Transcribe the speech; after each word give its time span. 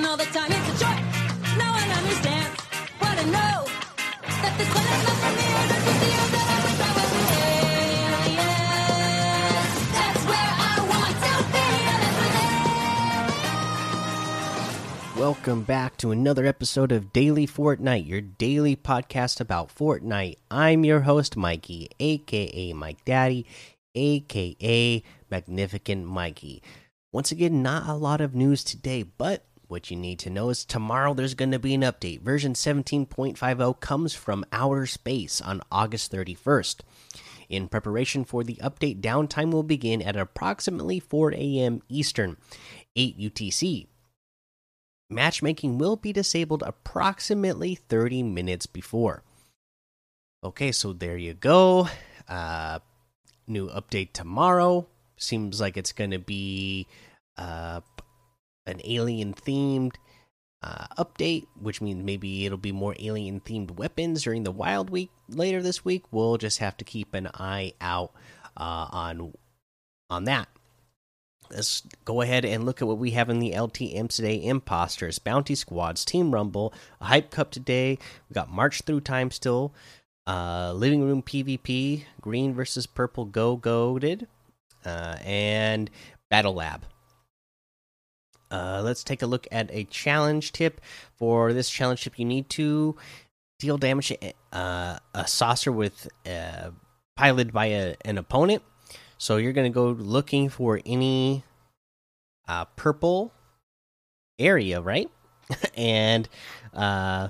all 0.00 0.16
the 0.16 0.24
time. 0.24 0.50
It's 0.50 0.68
a 0.68 0.78
understands 1.92 2.58
what 2.98 3.12
I 3.12 3.24
know. 3.24 3.66
That 4.40 4.56
this 4.56 4.68
one 4.72 4.86
is 4.88 5.04
not 5.04 5.16
for 5.20 5.32
me. 5.36 5.44
The 5.68 5.78
I. 5.84 6.08
That's 9.92 10.24
Welcome 15.20 15.62
back 15.64 15.98
to 15.98 16.10
another 16.10 16.46
episode 16.46 16.90
of 16.90 17.12
Daily 17.12 17.46
Fortnite, 17.46 18.08
your 18.08 18.22
daily 18.22 18.74
podcast 18.74 19.42
about 19.42 19.74
Fortnite. 19.74 20.38
I'm 20.50 20.86
your 20.86 21.00
host, 21.00 21.36
Mikey, 21.36 21.90
aka 22.00 22.72
Mike 22.72 23.04
Daddy, 23.04 23.44
aka 23.94 25.02
Magnificent 25.30 26.06
Mikey. 26.06 26.62
Once 27.12 27.30
again, 27.30 27.62
not 27.62 27.86
a 27.86 27.92
lot 27.92 28.22
of 28.22 28.34
news 28.34 28.64
today, 28.64 29.02
but 29.02 29.44
what 29.72 29.90
you 29.90 29.96
need 29.96 30.20
to 30.20 30.30
know 30.30 30.50
is 30.50 30.64
tomorrow 30.64 31.14
there's 31.14 31.34
going 31.34 31.50
to 31.50 31.58
be 31.58 31.74
an 31.74 31.80
update. 31.80 32.20
Version 32.20 32.52
17.50 32.52 33.80
comes 33.80 34.14
from 34.14 34.44
outer 34.52 34.86
space 34.86 35.40
on 35.40 35.60
August 35.72 36.12
31st. 36.12 36.82
In 37.48 37.66
preparation 37.66 38.24
for 38.24 38.44
the 38.44 38.60
update, 38.62 39.00
downtime 39.00 39.50
will 39.50 39.64
begin 39.64 40.00
at 40.00 40.16
approximately 40.16 41.00
4 41.00 41.32
a.m. 41.34 41.82
Eastern, 41.88 42.36
8 42.94 43.18
UTC 43.18 43.86
matchmaking 45.12 45.78
will 45.78 45.96
be 45.96 46.12
disabled 46.12 46.62
approximately 46.66 47.74
30 47.74 48.22
minutes 48.22 48.66
before. 48.66 49.22
Okay, 50.42 50.72
so 50.72 50.92
there 50.92 51.16
you 51.16 51.34
go. 51.34 51.88
Uh, 52.28 52.80
new 53.46 53.68
update 53.68 54.12
tomorrow. 54.12 54.88
Seems 55.16 55.60
like 55.60 55.76
it's 55.76 55.92
going 55.92 56.10
to 56.10 56.18
be 56.18 56.86
uh, 57.36 57.80
an 58.66 58.80
alien 58.84 59.34
themed 59.34 59.94
uh, 60.62 60.86
update, 60.98 61.46
which 61.60 61.80
means 61.80 62.04
maybe 62.04 62.46
it'll 62.46 62.58
be 62.58 62.72
more 62.72 62.94
alien 62.98 63.40
themed 63.40 63.72
weapons 63.72 64.22
during 64.22 64.44
the 64.44 64.52
Wild 64.52 64.90
Week 64.90 65.10
later 65.28 65.62
this 65.62 65.84
week. 65.84 66.04
We'll 66.10 66.38
just 66.38 66.58
have 66.58 66.76
to 66.78 66.84
keep 66.84 67.14
an 67.14 67.28
eye 67.34 67.72
out 67.80 68.12
uh, 68.56 68.88
on 68.90 69.34
on 70.10 70.24
that 70.24 70.48
let's 71.54 71.82
go 72.04 72.20
ahead 72.20 72.44
and 72.44 72.64
look 72.64 72.80
at 72.80 72.88
what 72.88 72.98
we 72.98 73.12
have 73.12 73.30
in 73.30 73.38
the 73.38 73.52
LTM 73.52 74.08
today. 74.08 74.42
Imposters, 74.42 75.18
Bounty 75.18 75.54
Squads, 75.54 76.04
Team 76.04 76.32
Rumble, 76.32 76.72
a 77.00 77.06
Hype 77.06 77.30
Cup 77.30 77.50
today. 77.50 77.98
We 78.28 78.34
got 78.34 78.50
March 78.50 78.82
Through 78.82 79.02
Time 79.02 79.30
still. 79.30 79.72
Uh, 80.26 80.72
Living 80.74 81.02
Room 81.04 81.22
PvP, 81.22 82.04
Green 82.20 82.54
versus 82.54 82.86
Purple 82.86 83.24
Go 83.24 83.56
Goaded, 83.56 84.28
uh, 84.84 85.16
and 85.24 85.90
Battle 86.30 86.54
Lab. 86.54 86.82
Uh, 88.52 88.82
let's 88.84 89.02
take 89.02 89.22
a 89.22 89.26
look 89.26 89.48
at 89.50 89.70
a 89.72 89.84
challenge 89.84 90.52
tip. 90.52 90.80
For 91.16 91.52
this 91.52 91.70
challenge 91.70 92.04
tip, 92.04 92.18
you 92.18 92.24
need 92.24 92.48
to 92.50 92.96
deal 93.58 93.78
damage 93.78 94.12
uh, 94.52 94.98
a 95.14 95.26
saucer 95.26 95.72
with 95.72 96.08
uh, 96.26 96.70
piloted 97.16 97.52
by 97.52 97.66
a, 97.66 97.96
an 98.04 98.18
opponent. 98.18 98.62
So 99.18 99.36
you're 99.36 99.52
going 99.52 99.72
to 99.72 99.74
go 99.74 99.90
looking 99.90 100.48
for 100.48 100.80
any 100.84 101.44
uh, 102.48 102.64
purple 102.76 103.32
area, 104.38 104.80
right? 104.80 105.08
and 105.76 106.28
uh, 106.74 107.28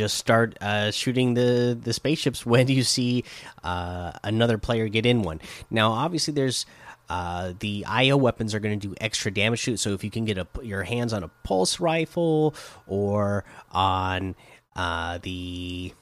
just 0.00 0.16
start 0.16 0.56
uh, 0.62 0.90
shooting 0.90 1.34
the 1.34 1.78
the 1.78 1.92
spaceships 1.92 2.46
when 2.46 2.68
you 2.68 2.82
see 2.82 3.22
uh, 3.62 4.12
another 4.24 4.56
player 4.56 4.88
get 4.88 5.04
in 5.04 5.20
one. 5.20 5.42
Now, 5.70 5.92
obviously, 5.92 6.32
there's 6.32 6.64
uh, 7.10 7.52
the 7.60 7.84
IO 7.86 8.16
weapons 8.16 8.54
are 8.54 8.60
going 8.60 8.80
to 8.80 8.88
do 8.88 8.94
extra 8.98 9.30
damage 9.30 9.64
to 9.64 9.74
it. 9.74 9.78
So 9.78 9.90
if 9.90 10.02
you 10.02 10.10
can 10.10 10.24
get 10.24 10.38
a, 10.38 10.46
your 10.62 10.84
hands 10.84 11.12
on 11.12 11.22
a 11.22 11.28
pulse 11.44 11.80
rifle 11.80 12.54
or 12.86 13.44
on 13.72 14.34
uh, 14.74 15.18
the 15.18 15.92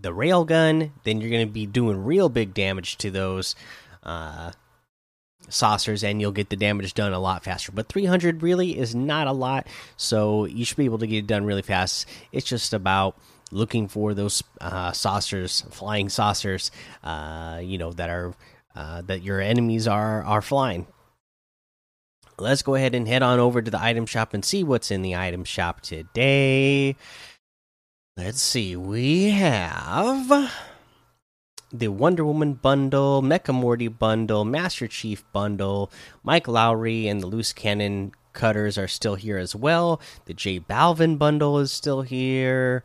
the 0.00 0.12
railgun, 0.12 0.92
then 1.04 1.20
you're 1.20 1.30
going 1.30 1.46
to 1.46 1.52
be 1.52 1.66
doing 1.66 2.02
real 2.02 2.30
big 2.30 2.54
damage 2.54 2.96
to 2.98 3.10
those 3.10 3.54
uh, 4.04 4.52
saucers, 5.48 6.02
and 6.04 6.20
you'll 6.20 6.32
get 6.32 6.50
the 6.50 6.56
damage 6.56 6.94
done 6.94 7.12
a 7.12 7.18
lot 7.18 7.44
faster. 7.44 7.72
But 7.72 7.88
300 7.88 8.42
really 8.42 8.78
is 8.78 8.94
not 8.94 9.26
a 9.26 9.32
lot, 9.32 9.66
so 9.96 10.44
you 10.46 10.64
should 10.64 10.76
be 10.76 10.84
able 10.84 10.98
to 10.98 11.06
get 11.06 11.18
it 11.18 11.26
done 11.26 11.44
really 11.44 11.62
fast. 11.62 12.06
It's 12.32 12.46
just 12.46 12.72
about 12.72 13.16
looking 13.50 13.88
for 13.88 14.14
those 14.14 14.42
uh, 14.60 14.92
saucers, 14.92 15.62
flying 15.70 16.08
saucers, 16.08 16.70
uh, 17.04 17.60
you 17.62 17.78
know 17.78 17.92
that 17.92 18.10
are 18.10 18.34
uh, 18.74 19.02
that 19.02 19.22
your 19.22 19.40
enemies 19.40 19.86
are 19.86 20.22
are 20.24 20.42
flying. 20.42 20.86
Let's 22.38 22.62
go 22.62 22.74
ahead 22.74 22.94
and 22.94 23.08
head 23.08 23.22
on 23.22 23.38
over 23.38 23.62
to 23.62 23.70
the 23.70 23.82
item 23.82 24.04
shop 24.04 24.34
and 24.34 24.44
see 24.44 24.62
what's 24.62 24.90
in 24.90 25.00
the 25.00 25.16
item 25.16 25.44
shop 25.44 25.80
today. 25.80 26.96
Let's 28.16 28.42
see, 28.42 28.76
we 28.76 29.30
have 29.30 30.50
the 31.72 31.88
Wonder 31.88 32.24
Woman 32.24 32.54
bundle, 32.54 33.22
Mecha 33.22 33.54
Morty 33.54 33.88
bundle, 33.88 34.44
Master 34.44 34.86
Chief 34.86 35.24
bundle, 35.32 35.90
Mike 36.22 36.46
Lowrey 36.46 37.06
and 37.06 37.20
the 37.20 37.26
Loose 37.26 37.52
Cannon 37.52 38.12
cutters 38.32 38.78
are 38.78 38.88
still 38.88 39.14
here 39.14 39.38
as 39.38 39.54
well. 39.54 40.00
The 40.26 40.34
J 40.34 40.60
Balvin 40.60 41.18
bundle 41.18 41.58
is 41.58 41.72
still 41.72 42.02
here. 42.02 42.84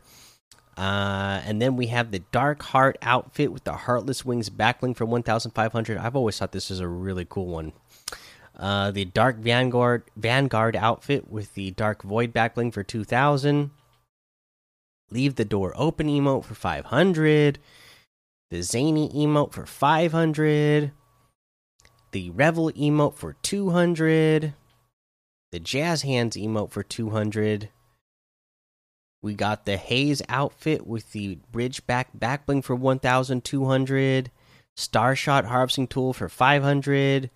Uh, 0.76 1.42
and 1.44 1.60
then 1.60 1.76
we 1.76 1.88
have 1.88 2.10
the 2.10 2.20
Dark 2.32 2.62
Heart 2.62 2.96
outfit 3.02 3.52
with 3.52 3.64
the 3.64 3.74
Heartless 3.74 4.24
Wings 4.24 4.48
backbling 4.48 4.96
for 4.96 5.04
1,500. 5.04 5.98
I've 5.98 6.16
always 6.16 6.38
thought 6.38 6.52
this 6.52 6.70
is 6.70 6.80
a 6.80 6.88
really 6.88 7.26
cool 7.28 7.46
one. 7.46 7.72
Uh, 8.56 8.90
the 8.90 9.04
Dark 9.04 9.36
Vanguard 9.36 10.04
Vanguard 10.16 10.76
outfit 10.76 11.30
with 11.30 11.54
the 11.54 11.70
Dark 11.72 12.02
Void 12.02 12.32
backbling 12.32 12.72
for 12.72 12.82
2,000 12.82 13.70
leave 15.10 15.34
the 15.36 15.44
door 15.44 15.72
open 15.76 16.06
emote 16.06 16.44
for 16.44 16.54
500 16.54 17.58
the 18.52 18.62
zany 18.62 19.08
emote 19.14 19.50
for 19.50 19.64
500 19.64 20.92
the 22.10 22.28
revel 22.28 22.70
emote 22.72 23.14
for 23.14 23.32
200 23.40 24.52
the 25.52 25.58
jazz 25.58 26.02
hands 26.02 26.36
emote 26.36 26.70
for 26.70 26.82
200 26.82 27.70
we 29.22 29.32
got 29.32 29.64
the 29.64 29.78
haze 29.78 30.20
outfit 30.28 30.86
with 30.86 31.12
the 31.12 31.38
bridge 31.50 31.86
back 31.86 32.10
backbling 32.14 32.62
for 32.62 32.76
1200 32.76 34.30
starshot 34.76 35.44
harvesting 35.46 35.86
tool 35.86 36.12
for 36.12 36.28
500 36.28 37.30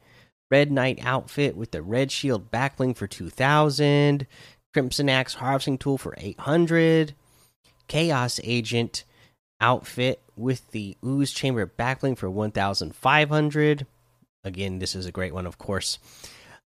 red 0.51 0.71
knight 0.71 0.99
outfit 1.03 1.57
with 1.57 1.71
the 1.71 1.81
red 1.81 2.13
shield 2.13 2.51
backbling 2.51 2.95
for 2.95 3.07
2000 3.07 4.27
crimson 4.75 5.09
axe 5.09 5.33
harvesting 5.33 5.79
tool 5.79 5.97
for 5.97 6.15
800 6.19 7.15
Chaos 7.89 8.41
Agent 8.43 9.05
outfit 9.61 10.23
with 10.37 10.71
the 10.71 10.97
Ooze 11.05 11.33
Chamber 11.33 11.67
backbling 11.67 12.17
for 12.17 12.31
1,500. 12.31 13.87
Again, 14.45 14.79
this 14.79 14.95
is 14.95 15.07
a 15.07 15.13
great 15.13 15.35
one, 15.35 15.47
of 15.47 15.59
course. 15.59 15.99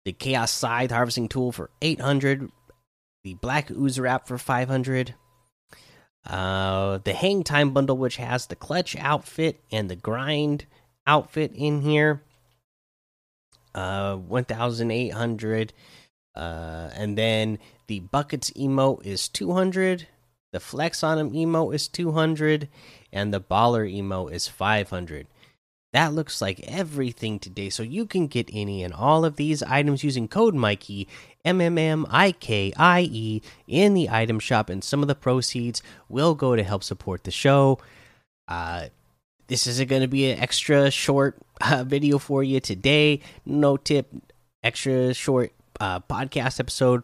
The 0.06 0.14
Chaos 0.14 0.52
Scythe 0.52 0.92
harvesting 0.92 1.30
tool 1.30 1.52
for 1.52 1.70
800. 1.82 2.50
The 3.24 3.36
Black 3.36 3.70
Ooze 3.72 4.00
wrap 4.00 4.28
for 4.28 4.38
500. 4.38 5.14
Uh, 6.26 7.00
the 7.04 7.14
Hang 7.14 7.44
Time 7.44 7.72
bundle, 7.72 7.98
which 7.98 8.18
has 8.18 8.48
the 8.48 8.56
Clutch 8.56 8.96
outfit 8.98 9.62
and 9.72 9.90
the 9.90 9.96
Grind 9.96 10.66
outfit 11.06 11.52
in 11.56 11.82
here. 11.82 12.22
Uh, 13.74 14.16
1,800. 14.16 15.74
Uh, 16.36 16.90
and 16.94 17.18
then 17.18 17.60
the 17.88 18.00
Buckets 18.00 18.52
emote 18.52 19.06
is 19.06 19.28
200 19.28 20.08
the 20.52 20.60
flex 20.60 21.04
on 21.04 21.18
him 21.18 21.34
emo 21.34 21.72
is 21.72 21.88
200 21.88 22.68
and 23.12 23.34
the 23.34 23.42
baller 23.42 23.90
emo 23.90 24.28
is 24.28 24.48
500. 24.48 25.28
That 25.92 26.14
looks 26.14 26.42
like 26.42 26.60
everything 26.68 27.40
today. 27.40 27.70
So 27.70 27.82
you 27.82 28.06
can 28.06 28.28
get 28.28 28.50
any 28.54 28.84
and 28.84 28.94
all 28.94 29.26
of 29.26 29.38
these 29.38 29.64
items 29.64 30.04
using 30.04 30.28
code 30.28 30.54
Mikey 30.54 31.08
M 31.44 31.60
M 31.62 31.78
M 31.78 32.06
I 32.10 32.32
K 32.32 32.72
I 32.78 33.02
E 33.12 33.42
in 33.68 33.96
the 33.96 34.10
item 34.10 34.40
shop, 34.40 34.70
and 34.70 34.84
some 34.84 35.02
of 35.02 35.08
the 35.08 35.16
proceeds 35.16 35.82
will 36.08 36.36
go 36.36 36.56
to 36.56 36.64
help 36.64 36.84
support 36.84 37.24
the 37.24 37.32
show. 37.32 37.80
Uh, 38.48 38.88
this 39.48 39.66
isn't 39.66 39.90
going 39.90 40.04
to 40.04 40.08
be 40.08 40.30
an 40.30 40.40
extra 40.40 40.92
short 40.92 41.38
uh, 41.62 41.84
video 41.84 42.20
for 42.20 42.44
you 42.44 42.60
today. 42.60 43.22
No 43.46 43.78
tip, 43.78 44.14
extra 44.64 45.14
short 45.16 45.54
uh, 45.80 46.02
podcast 46.02 46.60
episode 46.60 47.04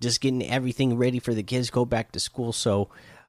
just 0.00 0.20
getting 0.20 0.44
everything 0.44 0.96
ready 0.96 1.18
for 1.18 1.34
the 1.34 1.42
kids 1.42 1.70
go 1.70 1.84
back 1.84 2.12
to 2.12 2.20
school. 2.20 2.52
So 2.52 2.88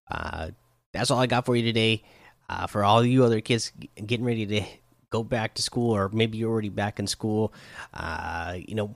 uh, 0.10 0.50
that's 0.94 1.12
all 1.12 1.19
I 1.19 1.28
got 1.28 1.46
for 1.46 1.56
you 1.56 1.64
today. 1.64 2.04
Uh, 2.50 2.66
for 2.66 2.84
all 2.84 3.04
you 3.04 3.25
other 3.25 3.42
kids 3.42 3.74
getting 4.06 4.25
ready 4.25 4.46
to 4.46 4.62
go 5.10 5.22
back 5.22 5.54
to 5.56 5.62
school, 5.62 5.94
or 5.94 6.08
maybe 6.10 6.38
you're 6.38 6.50
already 6.50 6.69
back 6.69 6.98
in 6.98 7.06
school, 7.06 7.54
uh, 7.94 8.56
you 8.58 8.74
know, 8.74 8.96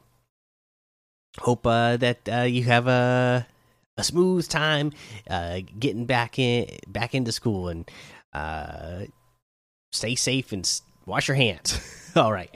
hope 1.39 1.68
uh, 1.68 1.97
that 1.97 2.19
uh, 2.31 2.41
you 2.44 2.63
have 2.63 2.88
a 2.88 3.45
a 3.97 4.03
smooth 4.03 4.47
time 4.47 4.94
uh, 5.29 5.59
getting 5.79 6.06
back 6.06 6.39
in 6.39 6.65
back 6.88 7.13
into 7.13 7.33
school 7.33 7.67
and 7.67 7.91
stay 9.91 10.15
safe 10.15 10.53
and 10.53 10.81
wash 11.06 11.27
your 11.27 11.35
hands. 11.35 11.79
all 12.15 12.31
right. 12.31 12.56